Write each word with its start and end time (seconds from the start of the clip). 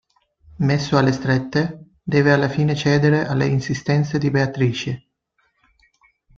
Messo 0.57 0.97
alle 0.97 1.11
strette, 1.11 1.91
deve 2.01 2.31
alla 2.31 2.49
fine 2.49 2.73
cedere 2.73 3.27
alle 3.27 3.45
insistenze 3.45 4.17
di 4.17 4.31
Beatrice. 4.31 5.03